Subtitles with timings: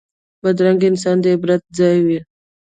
[0.41, 2.19] بدرنګه انسان د عبرت ځای وي